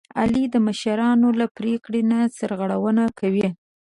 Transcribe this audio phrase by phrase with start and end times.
[0.19, 3.47] علي د مشرانو له پرېکړې نه سرغړونه کوي.